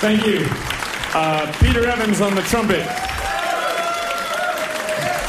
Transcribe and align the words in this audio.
Thank 0.00 0.26
you. 0.26 0.46
Uh, 1.12 1.52
Peter 1.60 1.86
Evans 1.86 2.22
on 2.22 2.34
the 2.34 2.40
trumpet. 2.40 2.86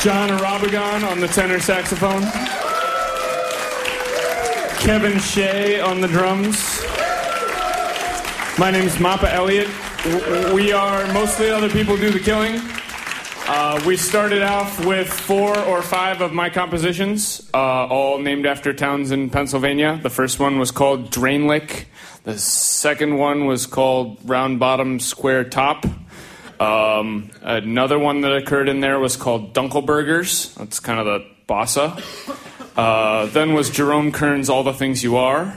Jon 0.01 0.29
Irabagon 0.29 1.03
on 1.03 1.19
the 1.19 1.27
tenor 1.27 1.59
saxophone. 1.59 2.21
Kevin 4.79 5.19
Shea 5.19 5.81
on 5.81 5.99
the 5.99 6.07
drums. 6.07 6.81
My 8.57 8.71
name's 8.71 8.95
Moppa 8.95 9.31
Elliott. 9.33 9.67
We 10.53 10.71
are 10.71 11.05
mostly 11.11 11.49
other 11.49 11.69
people 11.69 11.97
do 11.97 12.09
the 12.09 12.19
killing. 12.19 12.61
Uh, 13.47 13.83
we 13.85 13.97
started 13.97 14.41
off 14.41 14.85
with 14.85 15.11
four 15.11 15.57
or 15.65 15.81
five 15.81 16.21
of 16.21 16.31
my 16.31 16.49
compositions, 16.49 17.49
uh, 17.53 17.57
all 17.57 18.19
named 18.19 18.45
after 18.45 18.71
towns 18.71 19.11
in 19.11 19.29
Pennsylvania. 19.29 19.99
The 20.01 20.09
first 20.09 20.39
one 20.39 20.57
was 20.57 20.71
called 20.71 21.11
Drainlick. 21.11 21.87
The 22.23 22.37
second 22.81 23.15
one 23.15 23.45
was 23.45 23.67
called 23.67 24.17
Round 24.25 24.59
Bottom 24.59 24.99
Square 24.99 25.49
Top. 25.49 25.85
Um, 26.59 27.29
another 27.43 27.99
one 27.99 28.21
that 28.21 28.35
occurred 28.35 28.67
in 28.67 28.79
there 28.79 28.97
was 28.97 29.15
called 29.15 29.53
Dunkelbergers. 29.53 30.55
That's 30.55 30.79
kind 30.79 30.99
of 30.99 31.05
the 31.05 31.27
bossa. 31.47 32.01
Uh, 32.75 33.27
then 33.27 33.53
was 33.53 33.69
Jerome 33.69 34.11
Kern's 34.11 34.49
All 34.49 34.63
the 34.63 34.73
Things 34.73 35.03
You 35.03 35.17
Are. 35.17 35.55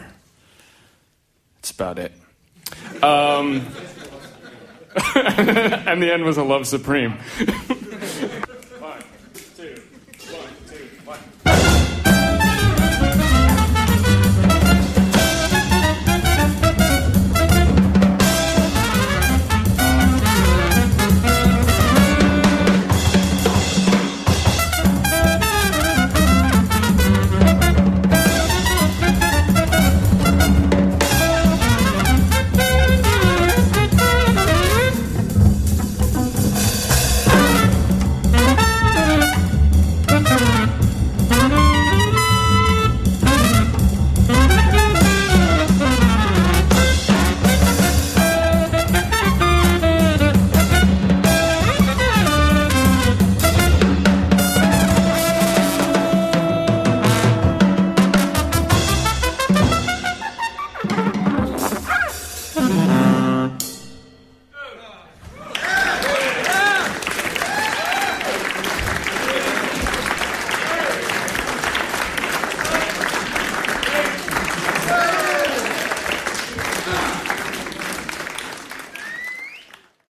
That's 1.57 1.71
about 1.71 1.99
it. 1.99 2.13
Um, 3.03 3.69
and 5.17 6.03
the 6.03 6.13
end 6.13 6.25
was 6.25 6.37
a 6.37 6.45
Love 6.45 6.67
Supreme. 6.67 7.17